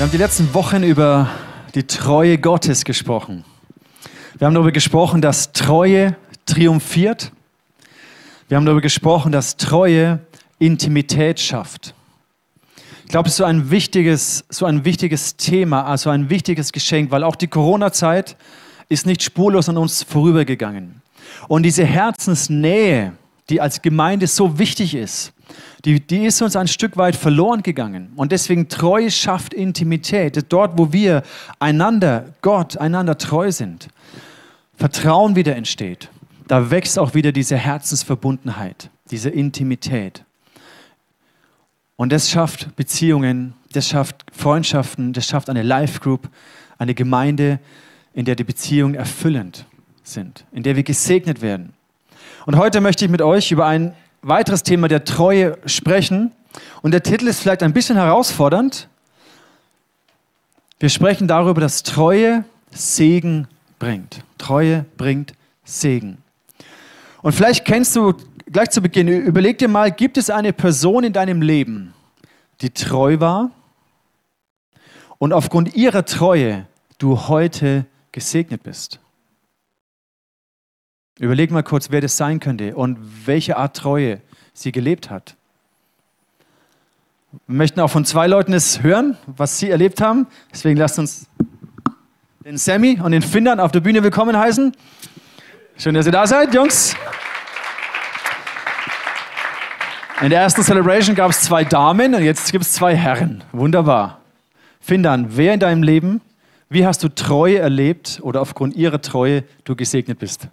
[0.00, 1.28] Wir haben die letzten Wochen über
[1.74, 3.44] die Treue Gottes gesprochen.
[4.38, 6.16] Wir haben darüber gesprochen, dass Treue
[6.46, 7.32] triumphiert.
[8.48, 10.20] Wir haben darüber gesprochen, dass Treue
[10.58, 11.92] Intimität schafft.
[13.04, 17.10] Ich glaube, es ist so ein wichtiges, so ein wichtiges Thema, also ein wichtiges Geschenk,
[17.10, 18.38] weil auch die Corona-Zeit
[18.88, 21.02] ist nicht spurlos an uns vorübergegangen.
[21.46, 23.12] Und diese Herzensnähe,
[23.50, 25.34] die als Gemeinde so wichtig ist,
[25.84, 28.12] die, die ist uns ein Stück weit verloren gegangen.
[28.16, 30.44] Und deswegen Treue schafft Intimität.
[30.48, 31.22] Dort, wo wir
[31.58, 33.88] einander, Gott, einander treu sind,
[34.76, 36.08] Vertrauen wieder entsteht.
[36.48, 40.24] Da wächst auch wieder diese Herzensverbundenheit, diese Intimität.
[41.96, 46.28] Und das schafft Beziehungen, das schafft Freundschaften, das schafft eine Life Group,
[46.78, 47.60] eine Gemeinde,
[48.14, 49.66] in der die Beziehungen erfüllend
[50.02, 51.74] sind, in der wir gesegnet werden.
[52.46, 56.32] Und heute möchte ich mit euch über ein weiteres Thema der Treue sprechen.
[56.82, 58.88] Und der Titel ist vielleicht ein bisschen herausfordernd.
[60.78, 63.48] Wir sprechen darüber, dass Treue Segen
[63.78, 64.22] bringt.
[64.38, 66.18] Treue bringt Segen.
[67.22, 68.14] Und vielleicht kennst du
[68.50, 71.92] gleich zu Beginn, überleg dir mal, gibt es eine Person in deinem Leben,
[72.60, 73.50] die treu war
[75.18, 76.66] und aufgrund ihrer Treue
[76.98, 78.98] du heute gesegnet bist?
[81.20, 84.22] Überleg mal kurz, wer das sein könnte und welche Art Treue
[84.54, 85.36] sie gelebt hat.
[87.46, 90.26] Wir möchten auch von zwei Leuten es hören, was sie erlebt haben.
[90.50, 91.26] Deswegen lasst uns
[92.42, 94.74] den Sammy und den Findern auf der Bühne willkommen heißen.
[95.76, 96.96] Schön, dass ihr da seid, Jungs.
[100.22, 103.44] In der ersten Celebration gab es zwei Damen und jetzt gibt es zwei Herren.
[103.52, 104.22] Wunderbar.
[104.80, 106.22] Findern, wer in deinem Leben,
[106.70, 110.48] wie hast du Treue erlebt oder aufgrund ihrer Treue du gesegnet bist?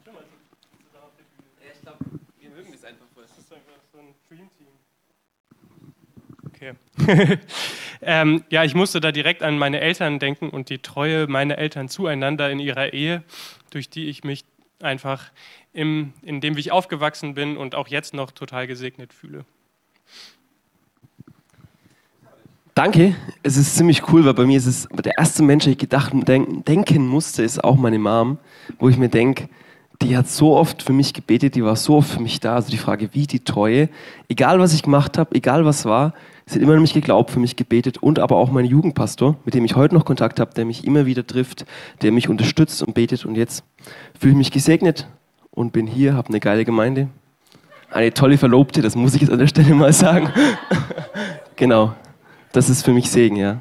[8.01, 11.89] ähm, ja, ich musste da direkt an meine Eltern denken und die Treue meiner Eltern
[11.89, 13.23] zueinander in ihrer Ehe,
[13.69, 14.45] durch die ich mich
[14.81, 15.31] einfach,
[15.73, 19.45] im, in dem wie ich aufgewachsen bin und auch jetzt noch total gesegnet fühle.
[22.73, 25.79] Danke, es ist ziemlich cool, weil bei mir ist es der erste Mensch, der ich
[25.79, 28.37] gedacht denk, denken musste, ist auch meine Mom,
[28.77, 29.49] wo ich mir denke,
[30.01, 32.53] die hat so oft für mich gebetet, die war so oft für mich da.
[32.53, 33.89] Also die Frage, wie die Treue,
[34.29, 36.13] egal was ich gemacht habe, egal was war,
[36.49, 39.53] Sie hat immer an mich geglaubt, für mich gebetet und aber auch mein Jugendpastor, mit
[39.53, 41.65] dem ich heute noch Kontakt habe, der mich immer wieder trifft,
[42.01, 43.25] der mich unterstützt und betet.
[43.25, 43.65] Und jetzt
[44.17, 45.09] fühle ich mich gesegnet
[45.51, 47.09] und bin hier, habe eine geile Gemeinde.
[47.91, 50.31] Eine tolle Verlobte, das muss ich jetzt an der Stelle mal sagen.
[51.57, 51.93] genau,
[52.53, 53.59] das ist für mich Segen, ja.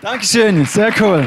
[0.00, 1.26] Dankeschön, sehr cool.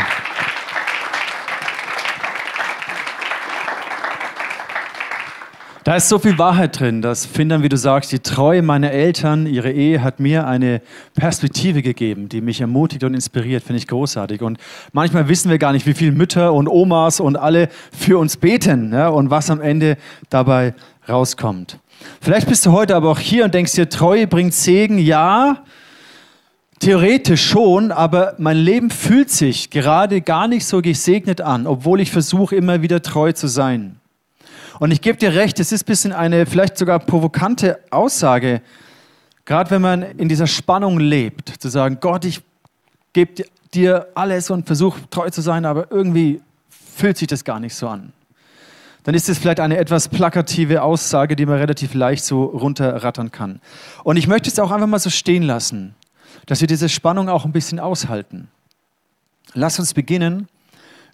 [5.85, 9.46] Da ist so viel Wahrheit drin, dass Findern, wie du sagst, die Treue meiner Eltern,
[9.46, 10.81] ihre Ehe hat mir eine
[11.13, 14.41] Perspektive gegeben, die mich ermutigt und inspiriert, finde ich großartig.
[14.41, 14.57] Und
[14.94, 18.94] manchmal wissen wir gar nicht, wie viele Mütter und Omas und alle für uns beten
[18.94, 19.97] ja, und was am Ende
[20.31, 20.73] dabei
[21.07, 21.78] rauskommt.
[22.19, 25.62] Vielleicht bist du heute aber auch hier und denkst dir, Treue bringt Segen, ja,
[26.79, 32.12] Theoretisch schon, aber mein Leben fühlt sich gerade gar nicht so gesegnet an, obwohl ich
[32.12, 34.00] versuche, immer wieder treu zu sein.
[34.80, 38.62] Und ich gebe dir recht, es ist ein bisschen eine vielleicht sogar provokante Aussage,
[39.46, 42.41] gerade wenn man in dieser Spannung lebt, zu sagen, Gott, ich
[43.14, 47.75] gebe dir alles und versuche treu zu sein, aber irgendwie fühlt sich das gar nicht
[47.75, 48.12] so an.
[49.03, 53.62] Dann ist es vielleicht eine etwas plakative Aussage, die man relativ leicht so runterrattern kann.
[54.03, 55.94] Und ich möchte es auch einfach mal so stehen lassen,
[56.47, 58.47] dass wir diese Spannung auch ein bisschen aushalten.
[59.53, 60.47] Lass uns beginnen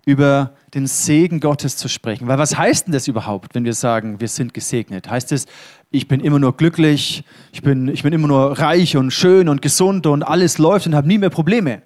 [0.05, 2.27] über den Segen Gottes zu sprechen.
[2.27, 5.09] Weil was heißt denn das überhaupt, wenn wir sagen, wir sind gesegnet?
[5.09, 5.45] Heißt es,
[5.91, 9.61] ich bin immer nur glücklich, ich bin, ich bin immer nur reich und schön und
[9.61, 11.81] gesund und alles läuft und habe nie mehr Probleme?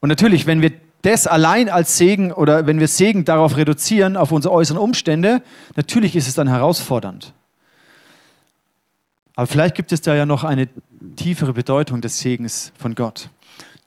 [0.00, 4.30] Und natürlich, wenn wir das allein als Segen oder wenn wir Segen darauf reduzieren, auf
[4.30, 5.42] unsere äußeren Umstände,
[5.74, 7.32] natürlich ist es dann herausfordernd.
[9.34, 10.68] Aber vielleicht gibt es da ja noch eine
[11.16, 13.30] tiefere Bedeutung des Segens von Gott.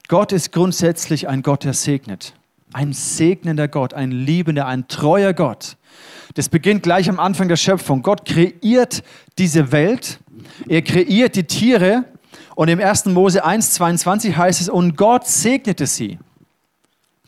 [0.10, 2.34] Gott ist grundsätzlich ein Gott, der segnet
[2.76, 5.78] ein segnender Gott, ein liebender, ein treuer Gott.
[6.34, 8.02] Das beginnt gleich am Anfang der Schöpfung.
[8.02, 9.02] Gott kreiert
[9.38, 10.20] diese Welt,
[10.68, 12.04] er kreiert die Tiere
[12.54, 13.06] und im 1.
[13.06, 16.20] Mose 1, 22 heißt es, und Gott segnete sie.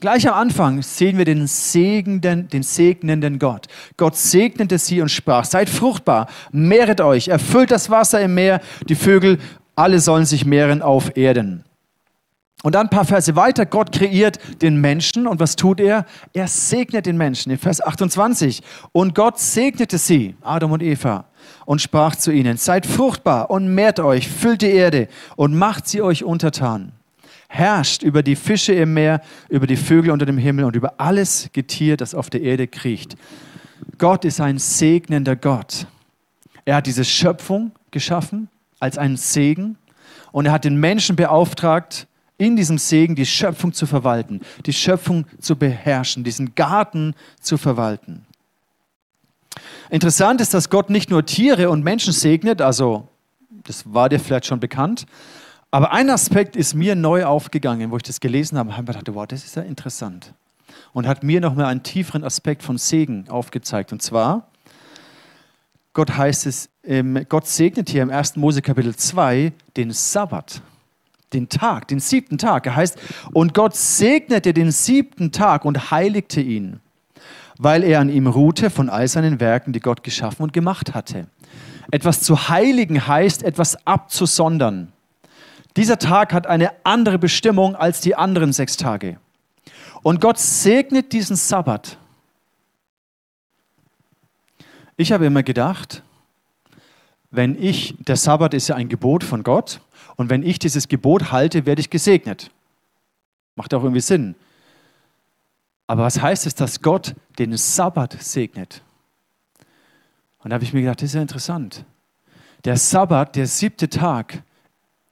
[0.01, 3.67] Gleich am Anfang sehen wir den segnenden, den segnenden Gott.
[3.95, 8.59] Gott segnete sie und sprach, seid fruchtbar, mehret euch, erfüllt das Wasser im Meer,
[8.89, 9.39] die Vögel,
[9.77, 11.63] alle sollen sich mehren auf Erden.
[12.67, 16.05] Und dann ein paar Verse weiter, Gott kreiert den Menschen und was tut er?
[16.33, 18.61] Er segnet den Menschen in Vers 28.
[18.91, 21.23] Und Gott segnete sie, Adam und Eva,
[21.65, 26.01] und sprach zu ihnen, seid fruchtbar und mehrt euch, füllt die Erde und macht sie
[26.01, 26.91] euch untertan.
[27.47, 31.49] herrscht über die Fische im Meer, über die Vögel unter dem Himmel und über alles
[31.53, 33.15] Getier, das auf der Erde kriecht.
[33.97, 35.87] Gott ist ein segnender Gott.
[36.65, 38.49] Er hat diese Schöpfung geschaffen
[38.81, 39.77] als einen Segen
[40.33, 45.25] und er hat den Menschen beauftragt, in diesem Segen die Schöpfung zu verwalten, die Schöpfung
[45.39, 48.25] zu beherrschen, diesen Garten zu verwalten.
[49.89, 53.07] Interessant ist, dass Gott nicht nur Tiere und Menschen segnet, also
[53.49, 55.05] das war dir vielleicht schon bekannt,
[55.71, 59.15] aber ein Aspekt ist mir neu aufgegangen, wo ich das gelesen habe, habe ich gedacht,
[59.15, 60.33] wow, das ist ja interessant.
[60.93, 63.91] Und hat mir nochmal einen tieferen Aspekt von Segen aufgezeigt.
[63.91, 64.47] Und zwar,
[65.93, 66.69] Gott heißt es,
[67.27, 68.37] Gott segnet hier im 1.
[68.37, 70.61] Mose Kapitel 2 den Sabbat,
[71.33, 72.65] den Tag, den siebten Tag.
[72.65, 72.97] Er heißt,
[73.33, 76.79] und Gott segnete den siebten Tag und heiligte ihn,
[77.57, 81.27] weil er an ihm ruhte von all seinen Werken, die Gott geschaffen und gemacht hatte.
[81.91, 84.91] Etwas zu heiligen heißt, etwas abzusondern.
[85.75, 89.19] Dieser Tag hat eine andere Bestimmung als die anderen sechs Tage.
[90.03, 91.97] Und Gott segnet diesen Sabbat.
[94.95, 96.01] Ich habe immer gedacht,
[97.29, 99.81] wenn ich, der Sabbat ist ja ein Gebot von Gott,
[100.17, 102.51] und wenn ich dieses Gebot halte, werde ich gesegnet.
[103.55, 104.35] Macht auch irgendwie Sinn.
[105.85, 108.81] Aber was heißt es, dass Gott den Sabbat segnet?
[110.39, 111.85] Und da habe ich mir gedacht, das ist ja interessant.
[112.65, 114.43] Der Sabbat, der siebte Tag,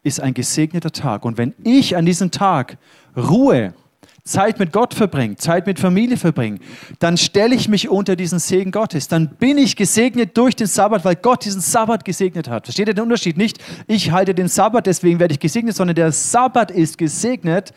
[0.03, 1.23] ist ein gesegneter Tag.
[1.23, 2.77] Und wenn ich an diesem Tag
[3.15, 3.73] Ruhe,
[4.25, 6.57] Zeit mit Gott verbringe, Zeit mit Familie verbringe,
[6.97, 9.07] dann stelle ich mich unter diesen Segen Gottes.
[9.07, 12.65] Dann bin ich gesegnet durch den Sabbat, weil Gott diesen Sabbat gesegnet hat.
[12.65, 13.59] Versteht ihr den Unterschied nicht?
[13.85, 17.71] Ich halte den Sabbat, deswegen werde ich gesegnet, sondern der Sabbat ist gesegnet.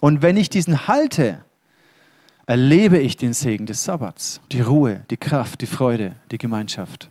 [0.00, 1.40] Und wenn ich diesen halte,
[2.46, 7.10] erlebe ich den Segen des Sabbats, die Ruhe, die Kraft, die Freude, die Gemeinschaft.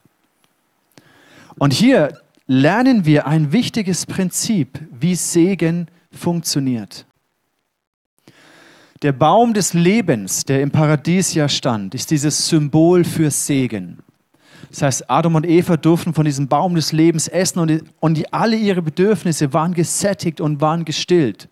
[1.57, 7.05] Und hier lernen wir ein wichtiges Prinzip, wie Segen funktioniert.
[9.03, 13.99] Der Baum des Lebens, der im Paradies ja stand, ist dieses Symbol für Segen.
[14.69, 18.33] Das heißt, Adam und Eva durften von diesem Baum des Lebens essen und, und die,
[18.33, 21.47] alle ihre Bedürfnisse waren gesättigt und waren gestillt.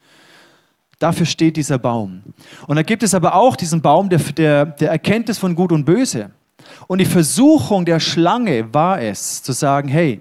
[0.97, 2.23] Dafür steht dieser Baum.
[2.65, 5.85] Und da gibt es aber auch diesen Baum der, der, der Erkenntnis von Gut und
[5.85, 6.31] Böse.
[6.87, 10.19] Und die Versuchung der Schlange war es, zu sagen, hey,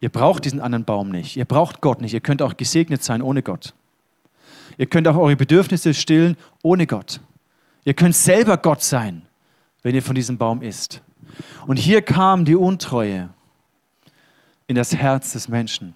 [0.00, 3.22] ihr braucht diesen anderen Baum nicht, ihr braucht Gott nicht, ihr könnt auch gesegnet sein
[3.22, 3.72] ohne Gott.
[4.82, 7.20] Ihr könnt auch eure Bedürfnisse stillen ohne Gott.
[7.84, 9.22] Ihr könnt selber Gott sein,
[9.84, 11.02] wenn ihr von diesem Baum isst.
[11.68, 13.28] Und hier kam die Untreue
[14.66, 15.94] in das Herz des Menschen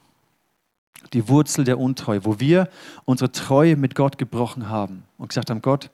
[1.15, 2.69] die Wurzel der Untreue, wo wir
[3.05, 5.91] unsere Treue mit Gott gebrochen haben und gesagt haben, Gott,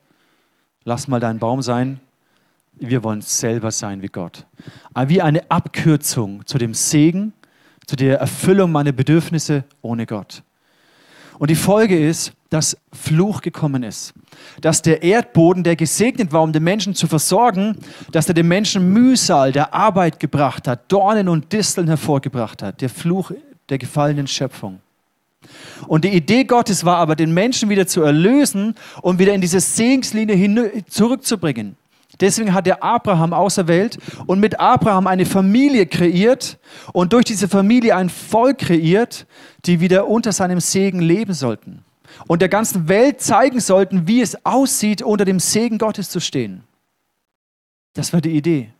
[0.84, 1.98] lass mal dein Baum sein,
[2.74, 4.44] wir wollen selber sein wie Gott.
[4.92, 7.32] Aber wie eine Abkürzung zu dem Segen,
[7.86, 10.42] zu der Erfüllung meiner Bedürfnisse ohne Gott.
[11.38, 14.12] Und die Folge ist, dass Fluch gekommen ist.
[14.60, 17.78] Dass der Erdboden, der gesegnet war, um den Menschen zu versorgen,
[18.10, 22.82] dass er den Menschen Mühsal der Arbeit gebracht hat, Dornen und Disteln hervorgebracht hat.
[22.82, 23.32] Der Fluch
[23.70, 24.81] der gefallenen Schöpfung.
[25.87, 29.60] Und die Idee Gottes war aber, den Menschen wieder zu erlösen und wieder in diese
[29.60, 31.76] Segenslinie zurückzubringen.
[32.20, 36.58] Deswegen hat er Abraham auserwählt und mit Abraham eine Familie kreiert
[36.93, 39.26] und durch diese Familie ein Volk kreiert,
[39.65, 41.82] die wieder unter seinem Segen leben sollten
[42.29, 46.64] und der ganzen Welt zeigen sollten, wie es aussieht, unter dem Segen Gottes zu stehen.
[47.94, 48.70] Das war die Idee.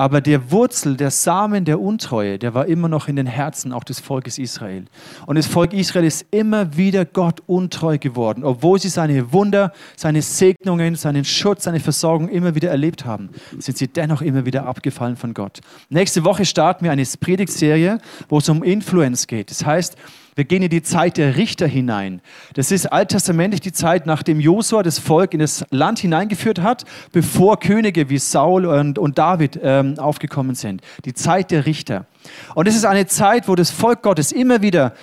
[0.00, 3.84] Aber der Wurzel, der Samen der Untreue, der war immer noch in den Herzen auch
[3.84, 4.86] des Volkes Israel.
[5.26, 10.22] Und das Volk Israel ist immer wieder Gott untreu geworden, obwohl sie seine Wunder, seine
[10.22, 15.16] Segnungen, seinen Schutz, seine Versorgung immer wieder erlebt haben, sind sie dennoch immer wieder abgefallen
[15.16, 15.60] von Gott.
[15.90, 17.98] Nächste Woche starten wir eine Predigtserie,
[18.30, 19.50] wo es um Influence geht.
[19.50, 19.98] Das heißt,
[20.34, 22.20] wir gehen in die Zeit der Richter hinein.
[22.54, 27.58] Das ist alttestamentlich die Zeit, nachdem Josua das Volk in das Land hineingeführt hat, bevor
[27.58, 30.82] Könige wie Saul und, und David ähm, aufgekommen sind.
[31.04, 32.06] Die Zeit der Richter.
[32.54, 34.94] Und es ist eine Zeit, wo das Volk Gottes immer wieder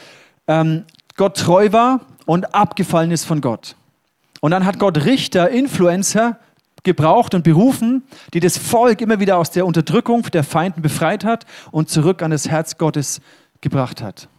[0.47, 3.75] ähm, Gott treu war und abgefallen ist von Gott.
[4.39, 6.37] Und dann hat Gott Richter, Influencer
[6.83, 8.03] gebraucht und berufen,
[8.33, 12.31] die das Volk immer wieder aus der Unterdrückung der Feinden befreit hat und zurück an
[12.31, 13.19] das Herz Gottes
[13.61, 14.29] gebracht hat.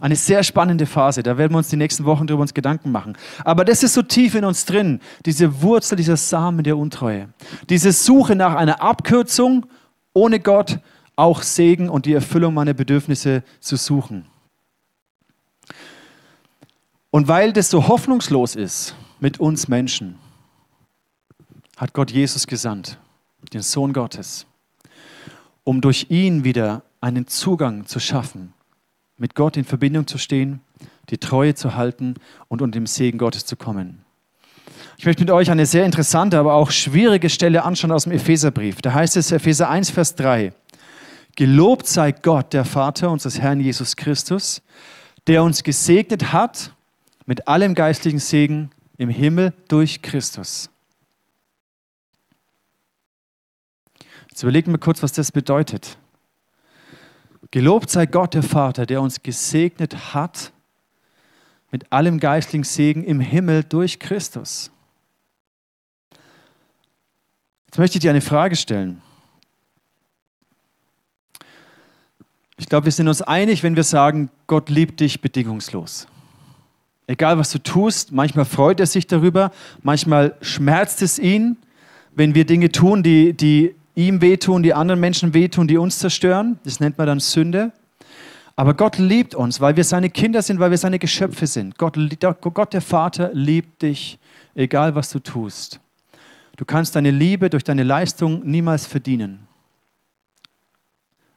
[0.00, 3.16] Eine sehr spannende Phase, da werden wir uns die nächsten Wochen darüber uns Gedanken machen.
[3.44, 7.28] Aber das ist so tief in uns drin, diese Wurzel, dieser Samen der Untreue.
[7.68, 9.66] Diese Suche nach einer Abkürzung,
[10.12, 10.80] ohne Gott
[11.16, 14.26] auch Segen und die Erfüllung meiner Bedürfnisse zu suchen.
[17.10, 20.18] Und weil das so hoffnungslos ist mit uns Menschen,
[21.76, 22.98] hat Gott Jesus gesandt,
[23.52, 24.46] den Sohn Gottes,
[25.62, 28.52] um durch ihn wieder einen Zugang zu schaffen
[29.16, 30.60] mit Gott in Verbindung zu stehen,
[31.10, 32.14] die Treue zu halten
[32.48, 34.04] und unter dem Segen Gottes zu kommen.
[34.96, 38.80] Ich möchte mit euch eine sehr interessante, aber auch schwierige Stelle anschauen aus dem Epheserbrief.
[38.80, 40.52] Da heißt es Epheser 1, Vers 3.
[41.36, 44.62] Gelobt sei Gott, der Vater unseres Herrn Jesus Christus,
[45.26, 46.72] der uns gesegnet hat
[47.26, 50.70] mit allem geistlichen Segen im Himmel durch Christus.
[54.30, 55.96] Jetzt überlegen wir kurz, was das bedeutet.
[57.54, 60.50] Gelobt sei Gott, der Vater, der uns gesegnet hat
[61.70, 64.72] mit allem geistlichen Segen im Himmel durch Christus.
[67.66, 69.00] Jetzt möchte ich dir eine Frage stellen.
[72.56, 76.08] Ich glaube, wir sind uns einig, wenn wir sagen, Gott liebt dich bedingungslos.
[77.06, 81.56] Egal, was du tust, manchmal freut er sich darüber, manchmal schmerzt es ihn,
[82.16, 86.58] wenn wir Dinge tun, die, die ihm wehtun, die anderen Menschen wehtun, die uns zerstören.
[86.64, 87.72] Das nennt man dann Sünde.
[88.56, 91.76] Aber Gott liebt uns, weil wir seine Kinder sind, weil wir seine Geschöpfe sind.
[91.78, 91.96] Gott,
[92.40, 94.18] Gott der Vater liebt dich,
[94.54, 95.80] egal was du tust.
[96.56, 99.48] Du kannst deine Liebe durch deine Leistung niemals verdienen.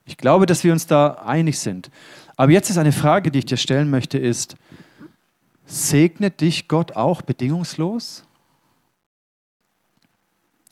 [0.06, 1.90] Ich glaube, dass wir uns da einig sind.
[2.36, 4.56] Aber jetzt ist eine Frage, die ich dir stellen möchte, ist,
[5.66, 8.27] segnet dich Gott auch bedingungslos?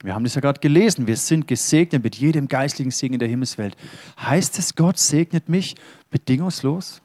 [0.04, 1.08] Wir haben das ja gerade gelesen.
[1.08, 3.76] Wir sind gesegnet mit jedem geistlichen Segen in der Himmelswelt.
[4.20, 5.76] Heißt es, Gott segnet mich
[6.10, 7.02] bedingungslos?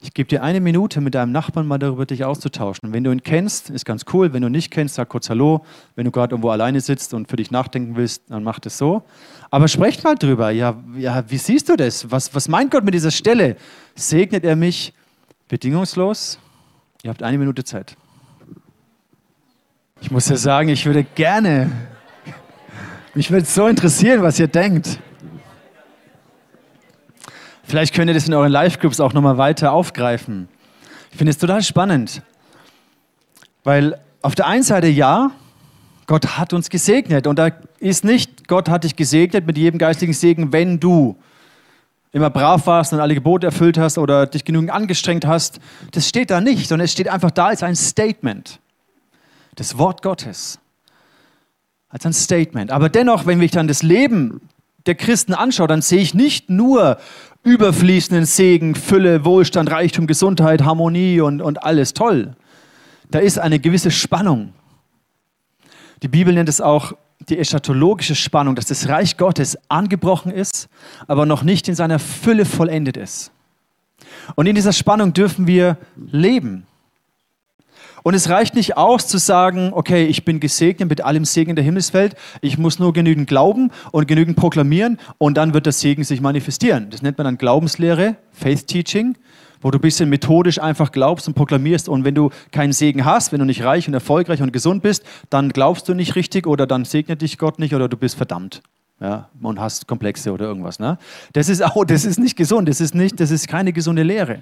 [0.00, 2.92] Ich gebe dir eine Minute, mit deinem Nachbarn mal darüber dich auszutauschen.
[2.92, 4.32] Wenn du ihn kennst, ist ganz cool.
[4.32, 5.64] Wenn du ihn nicht kennst, sag kurz Hallo.
[5.96, 9.02] Wenn du gerade irgendwo alleine sitzt und für dich nachdenken willst, dann mach das so.
[9.50, 10.50] Aber sprecht mal drüber.
[10.50, 12.08] Ja, ja wie siehst du das?
[12.12, 13.56] Was, was meint Gott mit dieser Stelle?
[13.96, 14.92] Segnet er mich
[15.48, 16.38] bedingungslos?
[17.02, 17.96] Ihr habt eine Minute Zeit.
[20.00, 21.70] Ich muss ja sagen, ich würde gerne,
[23.14, 25.00] mich würde so interessieren, was ihr denkt.
[27.64, 30.48] Vielleicht könnt ihr das in euren Live-Groups auch nochmal weiter aufgreifen.
[31.10, 32.22] Ich finde es total spannend,
[33.64, 35.32] weil auf der einen Seite ja,
[36.06, 37.50] Gott hat uns gesegnet und da
[37.80, 41.16] ist nicht, Gott hat dich gesegnet mit jedem geistigen Segen, wenn du
[42.12, 45.58] immer brav warst und alle Gebote erfüllt hast oder dich genügend angestrengt hast.
[45.90, 48.60] Das steht da nicht, sondern es steht einfach da als ein Statement.
[49.58, 50.60] Das Wort Gottes.
[51.88, 52.70] Als ein Statement.
[52.70, 54.40] Aber dennoch, wenn ich dann das Leben
[54.86, 56.98] der Christen anschaue, dann sehe ich nicht nur
[57.42, 62.36] überfließenden Segen, Fülle, Wohlstand, Reichtum, Gesundheit, Harmonie und, und alles toll.
[63.10, 64.52] Da ist eine gewisse Spannung.
[66.02, 66.92] Die Bibel nennt es auch
[67.28, 70.68] die eschatologische Spannung, dass das Reich Gottes angebrochen ist,
[71.08, 73.32] aber noch nicht in seiner Fülle vollendet ist.
[74.36, 76.64] Und in dieser Spannung dürfen wir leben.
[78.02, 81.64] Und es reicht nicht aus zu sagen, okay, ich bin gesegnet mit allem Segen der
[81.64, 86.20] Himmelswelt, ich muss nur genügend glauben und genügend proklamieren und dann wird der Segen sich
[86.20, 86.90] manifestieren.
[86.90, 89.16] Das nennt man dann Glaubenslehre, Faith Teaching,
[89.60, 93.32] wo du ein bisschen methodisch einfach glaubst und proklamierst und wenn du keinen Segen hast,
[93.32, 96.66] wenn du nicht reich und erfolgreich und gesund bist, dann glaubst du nicht richtig oder
[96.66, 98.62] dann segnet dich Gott nicht oder du bist verdammt.
[99.00, 100.80] Ja, und hast Komplexe oder irgendwas.
[100.80, 100.98] Ne?
[101.32, 104.40] Das ist auch, das ist nicht gesund, das ist nicht, das ist keine gesunde Lehre.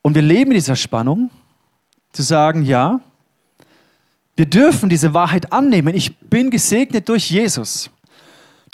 [0.00, 1.30] Und wir leben in dieser Spannung
[2.16, 3.00] zu sagen, ja,
[4.36, 5.94] wir dürfen diese Wahrheit annehmen.
[5.94, 7.90] Ich bin gesegnet durch Jesus.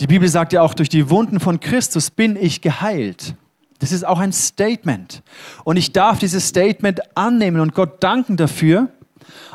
[0.00, 3.34] Die Bibel sagt ja auch, durch die Wunden von Christus bin ich geheilt.
[3.80, 5.22] Das ist auch ein Statement.
[5.64, 8.88] Und ich darf dieses Statement annehmen und Gott danken dafür,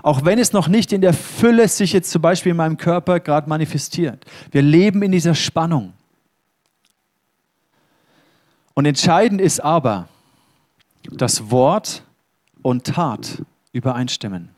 [0.03, 3.21] auch wenn es noch nicht in der Fülle sich jetzt zum Beispiel in meinem Körper
[3.21, 4.25] gerade manifestiert.
[4.51, 5.93] Wir leben in dieser Spannung.
[8.73, 10.07] Und entscheidend ist aber,
[11.09, 12.03] dass Wort
[12.61, 14.49] und Tat übereinstimmen.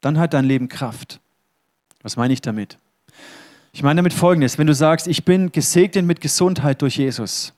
[0.00, 1.20] Dann hat dein Leben Kraft.
[2.02, 2.78] Was meine ich damit?
[3.72, 7.54] Ich meine damit Folgendes, wenn du sagst, ich bin gesegnet mit Gesundheit durch Jesus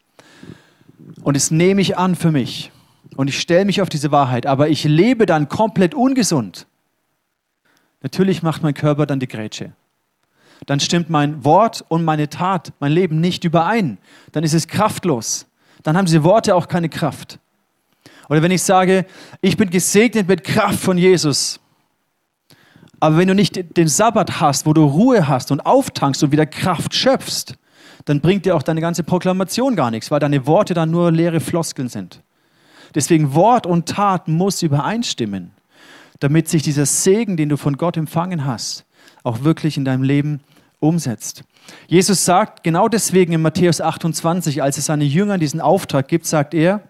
[1.23, 2.71] und es nehme ich an für mich
[3.17, 6.67] und ich stelle mich auf diese Wahrheit, aber ich lebe dann komplett ungesund,
[8.03, 9.73] natürlich macht mein Körper dann die Grätsche.
[10.67, 13.99] Dann stimmt mein Wort und meine Tat, mein Leben nicht überein.
[14.33, 15.47] Dann ist es kraftlos.
[15.83, 17.39] Dann haben diese Worte auch keine Kraft.
[18.29, 19.07] Oder wenn ich sage,
[19.41, 21.61] ich bin gesegnet mit Kraft von Jesus.
[23.01, 26.47] Aber wenn du nicht den Sabbat hast, wo du Ruhe hast und auftankst und wieder
[26.47, 27.55] Kraft schöpfst,
[28.05, 31.41] dann bringt dir auch deine ganze Proklamation gar nichts, weil deine Worte dann nur leere
[31.41, 32.23] Floskeln sind.
[32.95, 35.51] Deswegen Wort und Tat muss übereinstimmen,
[36.21, 38.85] damit sich dieser Segen, den du von Gott empfangen hast,
[39.23, 40.41] auch wirklich in deinem Leben
[40.81, 41.45] umsetzt.
[41.89, 46.55] Jesus sagt genau deswegen in Matthäus 28, als es seine Jüngern diesen Auftrag gibt, sagt
[46.55, 46.83] er,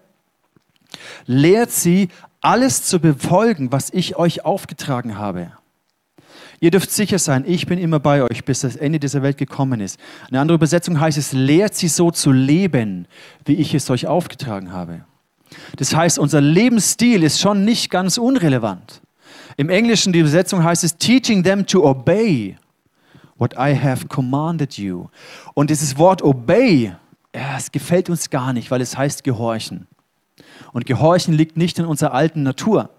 [1.25, 2.09] Lehrt sie,
[2.41, 5.51] alles zu befolgen, was ich euch aufgetragen habe.
[6.59, 9.81] Ihr dürft sicher sein, ich bin immer bei euch, bis das Ende dieser Welt gekommen
[9.81, 9.99] ist.
[10.29, 13.07] Eine andere Übersetzung heißt es, lehrt sie so zu leben,
[13.45, 15.05] wie ich es euch aufgetragen habe.
[15.77, 19.01] Das heißt, unser Lebensstil ist schon nicht ganz unrelevant.
[19.57, 22.57] Im Englischen, die Übersetzung heißt es, teaching them to obey
[23.37, 25.07] what I have commanded you.
[25.53, 26.93] Und dieses Wort obey,
[27.33, 29.87] ja, es gefällt uns gar nicht, weil es heißt gehorchen.
[30.73, 32.89] Und gehorchen liegt nicht in unserer alten Natur.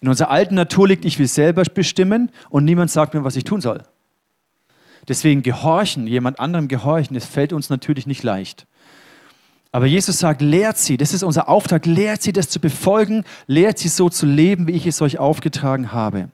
[0.00, 3.44] In unserer alten Natur liegt, ich will selber bestimmen und niemand sagt mir, was ich
[3.44, 3.82] tun soll.
[5.08, 8.66] Deswegen gehorchen, jemand anderem gehorchen, das fällt uns natürlich nicht leicht.
[9.72, 13.78] Aber Jesus sagt, lehrt sie, das ist unser Auftrag, lehrt sie das zu befolgen, lehrt
[13.78, 16.28] sie so zu leben, wie ich es euch aufgetragen habe.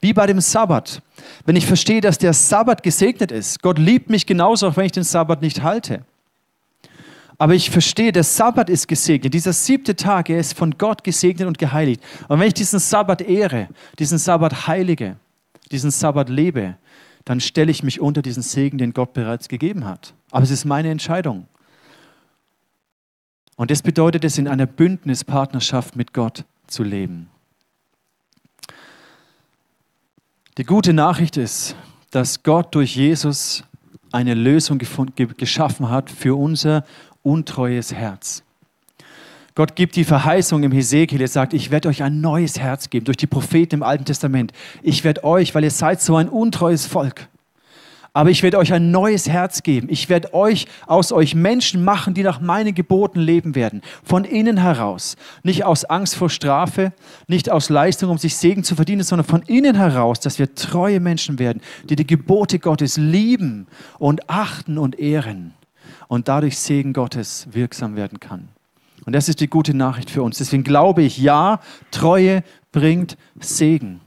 [0.00, 1.02] Wie bei dem Sabbat.
[1.44, 4.92] Wenn ich verstehe, dass der Sabbat gesegnet ist, Gott liebt mich genauso, auch wenn ich
[4.92, 6.02] den Sabbat nicht halte.
[7.38, 9.32] Aber ich verstehe, der Sabbat ist gesegnet.
[9.32, 12.02] Dieser siebte Tag, er ist von Gott gesegnet und geheiligt.
[12.26, 13.68] Und wenn ich diesen Sabbat ehre,
[14.00, 15.16] diesen Sabbat heilige,
[15.70, 16.76] diesen Sabbat lebe,
[17.24, 20.14] dann stelle ich mich unter diesen Segen, den Gott bereits gegeben hat.
[20.32, 21.46] Aber es ist meine Entscheidung.
[23.54, 27.28] Und das bedeutet es, in einer Bündnispartnerschaft mit Gott zu leben.
[30.56, 31.76] Die gute Nachricht ist,
[32.10, 33.62] dass Gott durch Jesus
[34.10, 36.84] eine Lösung geschaffen hat für unser
[37.28, 38.42] untreues Herz.
[39.54, 43.04] Gott gibt die Verheißung im Hesekiel, er sagt, ich werde euch ein neues Herz geben,
[43.04, 44.52] durch die Propheten im Alten Testament.
[44.82, 47.28] Ich werde euch, weil ihr seid so ein untreues Volk,
[48.12, 49.88] aber ich werde euch ein neues Herz geben.
[49.90, 53.82] Ich werde euch aus euch Menschen machen, die nach meinen Geboten leben werden.
[54.02, 55.16] Von innen heraus.
[55.42, 56.92] Nicht aus Angst vor Strafe,
[57.26, 61.00] nicht aus Leistung, um sich Segen zu verdienen, sondern von innen heraus, dass wir treue
[61.00, 63.66] Menschen werden, die die Gebote Gottes lieben
[63.98, 65.54] und achten und ehren.
[66.08, 68.48] Und dadurch Segen Gottes wirksam werden kann.
[69.04, 70.36] Und das ist die gute Nachricht für uns.
[70.36, 71.60] Deswegen glaube ich, ja,
[71.90, 74.00] Treue bringt Segen.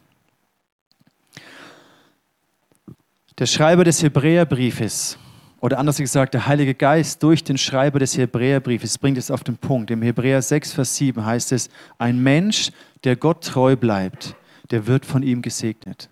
[3.39, 5.17] Der Schreiber des Hebräerbriefes,
[5.61, 9.57] oder anders gesagt, der Heilige Geist durch den Schreiber des Hebräerbriefes bringt es auf den
[9.57, 9.89] Punkt.
[9.89, 12.71] Im Hebräer 6, Vers 7 heißt es, ein Mensch,
[13.03, 14.35] der Gott treu bleibt,
[14.69, 16.10] der wird von ihm gesegnet.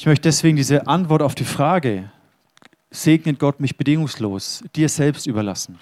[0.00, 2.10] Ich möchte deswegen diese Antwort auf die Frage,
[2.90, 5.78] segnet Gott mich bedingungslos, dir selbst überlassen.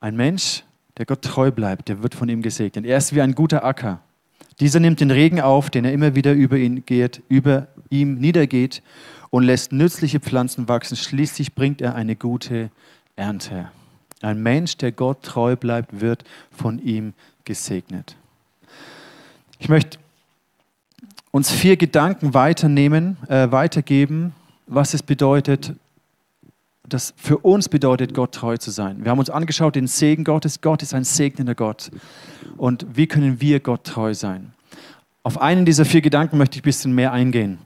[0.00, 0.64] Ein Mensch,
[0.98, 2.84] der Gott treu bleibt, der wird von ihm gesegnet.
[2.84, 4.00] Er ist wie ein guter Acker.
[4.58, 8.82] Dieser nimmt den Regen auf, den er immer wieder über ihn geht, über ihm niedergeht
[9.30, 10.96] und lässt nützliche Pflanzen wachsen.
[10.96, 12.72] Schließlich bringt er eine gute
[13.14, 13.70] Ernte.
[14.20, 18.16] Ein Mensch, der Gott treu bleibt, wird von ihm gesegnet.
[19.58, 19.98] Ich möchte
[21.30, 24.34] uns vier Gedanken weiternehmen, äh, weitergeben,
[24.66, 25.74] was es bedeutet,
[26.88, 29.04] das für uns bedeutet, Gott treu zu sein.
[29.04, 30.60] Wir haben uns angeschaut, den Segen Gottes.
[30.60, 31.90] Gott ist ein segnender Gott.
[32.56, 34.52] Und wie können wir Gott treu sein?
[35.22, 37.58] Auf einen dieser vier Gedanken möchte ich ein bisschen mehr eingehen.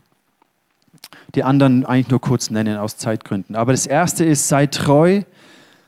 [1.35, 3.57] Die anderen eigentlich nur kurz nennen aus Zeitgründen.
[3.57, 5.23] Aber das erste ist, sei treu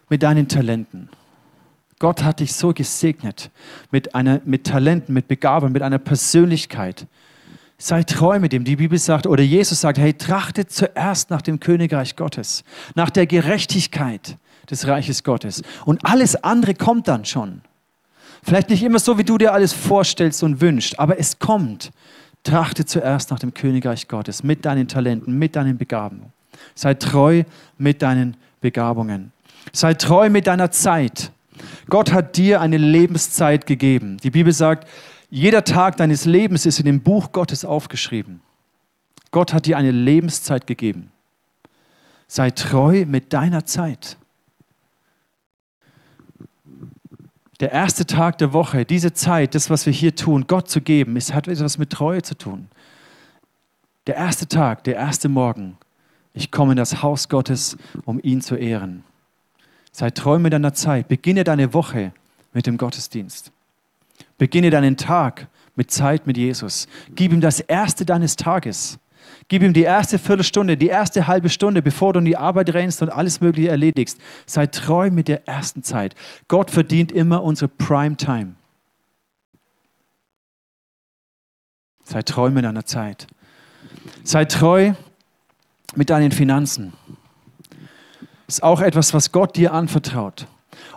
[0.08, 1.08] mit deinen Talenten.
[2.02, 3.52] Gott hat dich so gesegnet
[3.92, 7.06] mit, einer, mit Talenten, mit Begabung, mit einer Persönlichkeit.
[7.78, 8.64] Sei treu mit ihm.
[8.64, 12.64] Die Bibel sagt, oder Jesus sagt, hey, trachtet zuerst nach dem Königreich Gottes,
[12.96, 14.36] nach der Gerechtigkeit
[14.68, 15.62] des Reiches Gottes.
[15.84, 17.60] Und alles andere kommt dann schon.
[18.42, 21.92] Vielleicht nicht immer so, wie du dir alles vorstellst und wünschst, aber es kommt.
[22.42, 26.32] Trachte zuerst nach dem Königreich Gottes mit deinen Talenten, mit deinen Begabungen.
[26.74, 27.44] Sei treu
[27.78, 29.30] mit deinen Begabungen.
[29.72, 31.30] Sei treu mit deiner Zeit.
[31.88, 34.18] Gott hat dir eine Lebenszeit gegeben.
[34.18, 34.88] Die Bibel sagt,
[35.30, 38.40] jeder Tag deines Lebens ist in dem Buch Gottes aufgeschrieben.
[39.30, 41.10] Gott hat dir eine Lebenszeit gegeben.
[42.28, 44.16] Sei treu mit deiner Zeit.
[47.60, 51.16] Der erste Tag der Woche, diese Zeit, das, was wir hier tun, Gott zu geben,
[51.16, 52.68] es hat etwas mit Treue zu tun.
[54.06, 55.78] Der erste Tag, der erste Morgen,
[56.34, 59.04] ich komme in das Haus Gottes, um ihn zu ehren.
[59.92, 61.08] Sei treu mit deiner Zeit.
[61.08, 62.12] Beginne deine Woche
[62.52, 63.52] mit dem Gottesdienst.
[64.38, 66.88] Beginne deinen Tag mit Zeit mit Jesus.
[67.14, 68.98] Gib ihm das erste deines Tages.
[69.48, 73.02] Gib ihm die erste Viertelstunde, die erste halbe Stunde, bevor du in die Arbeit rennst
[73.02, 74.18] und alles Mögliche erledigst.
[74.46, 76.14] Sei treu mit der ersten Zeit.
[76.48, 78.54] Gott verdient immer unsere Prime Time.
[82.04, 83.26] Sei treu mit deiner Zeit.
[84.24, 84.94] Sei treu
[85.94, 86.92] mit deinen Finanzen.
[88.52, 90.46] Ist auch etwas, was Gott dir anvertraut.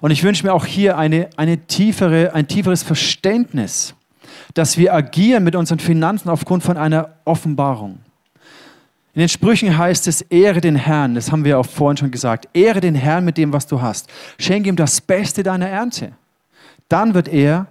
[0.02, 3.94] Und ich wünsche mir auch hier eine, eine tiefere, ein tieferes Verständnis,
[4.54, 8.00] dass wir agieren mit unseren Finanzen aufgrund von einer Offenbarung.
[9.14, 12.50] In den Sprüchen heißt es, ehre den Herrn, das haben wir auch vorhin schon gesagt,
[12.52, 14.10] ehre den Herrn mit dem, was du hast.
[14.38, 16.12] Schenke ihm das Beste deiner Ernte.
[16.90, 17.68] Dann wird er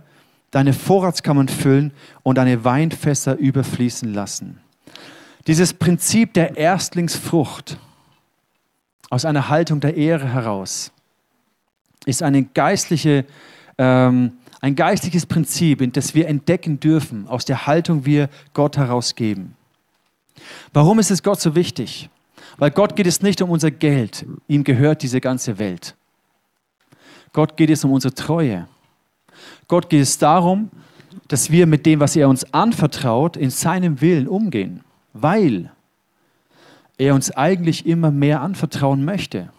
[0.50, 1.92] deine Vorratskammern füllen
[2.22, 4.60] und deine Weinfässer überfließen lassen.
[5.46, 7.76] Dieses Prinzip der Erstlingsfrucht
[9.14, 10.90] aus einer Haltung der Ehre heraus
[12.04, 13.24] ist eine geistliche,
[13.78, 19.54] ähm, ein geistliches Prinzip, in das wir entdecken dürfen, aus der Haltung wir Gott herausgeben.
[20.72, 22.10] Warum ist es Gott so wichtig?
[22.58, 25.94] Weil Gott geht es nicht um unser Geld, ihm gehört diese ganze Welt.
[27.32, 28.66] Gott geht es um unsere Treue.
[29.68, 30.70] Gott geht es darum,
[31.28, 35.70] dass wir mit dem, was er uns anvertraut, in seinem Willen umgehen, weil
[36.98, 39.50] er uns eigentlich immer mehr anvertrauen möchte.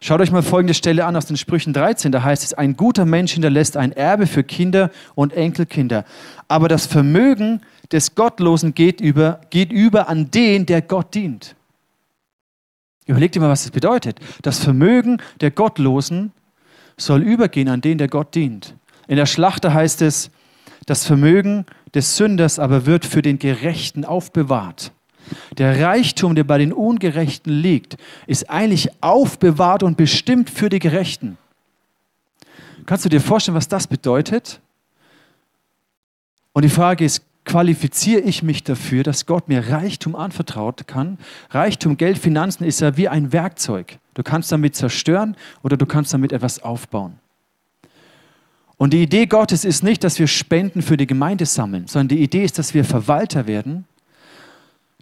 [0.00, 2.12] Schaut euch mal folgende Stelle an aus den Sprüchen 13.
[2.12, 6.04] Da heißt es, ein guter Mensch hinterlässt ein Erbe für Kinder und Enkelkinder.
[6.48, 7.60] Aber das Vermögen
[7.92, 11.54] des Gottlosen geht über, geht über an den, der Gott dient.
[13.06, 14.18] Überlegt mal, was das bedeutet.
[14.42, 16.32] Das Vermögen der Gottlosen
[16.96, 18.74] soll übergehen an den, der Gott dient.
[19.06, 20.30] In der Schlachter heißt es,
[20.86, 24.92] das Vermögen des Sünders aber wird für den Gerechten aufbewahrt.
[25.58, 31.38] Der Reichtum, der bei den Ungerechten liegt, ist eigentlich aufbewahrt und bestimmt für die Gerechten.
[32.86, 34.60] Kannst du dir vorstellen, was das bedeutet?
[36.52, 41.18] Und die Frage ist, qualifiziere ich mich dafür, dass Gott mir Reichtum anvertraut kann?
[41.50, 43.98] Reichtum, Geld, Finanzen ist ja wie ein Werkzeug.
[44.14, 47.18] Du kannst damit zerstören oder du kannst damit etwas aufbauen.
[48.78, 52.22] Und die Idee Gottes ist nicht, dass wir Spenden für die Gemeinde sammeln, sondern die
[52.22, 53.86] Idee ist, dass wir Verwalter werden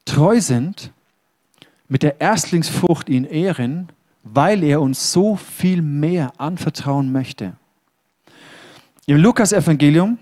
[0.04, 0.92] treu sind,
[1.88, 3.88] mit der Erstlingsfrucht ihn ehren,
[4.22, 7.54] weil er uns so viel mehr anvertrauen möchte.
[9.06, 10.18] Im Lukas-Evangelium